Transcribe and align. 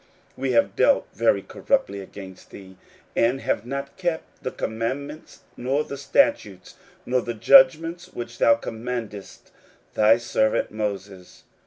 16:001:007 0.31 0.31
We 0.37 0.51
have 0.53 0.75
dealt 0.75 1.07
very 1.13 1.41
corruptly 1.43 2.01
against 2.01 2.49
thee, 2.49 2.75
and 3.15 3.39
have 3.41 3.67
not 3.67 3.95
kept 3.97 4.41
the 4.43 4.49
commandments, 4.49 5.41
nor 5.55 5.83
the 5.83 5.95
statutes, 5.95 6.75
nor 7.05 7.21
the 7.21 7.35
judgments, 7.35 8.07
which 8.11 8.39
thou 8.39 8.55
commandedst 8.55 9.51
thy 9.93 10.17
servant 10.17 10.71
Moses. 10.71 11.43